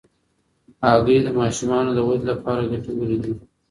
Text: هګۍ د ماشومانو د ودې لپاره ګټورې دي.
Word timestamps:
هګۍ 0.87 1.17
د 1.23 1.27
ماشومانو 1.39 1.91
د 1.93 1.99
ودې 2.07 2.25
لپاره 2.31 2.69
ګټورې 2.71 3.17
دي. 3.23 3.33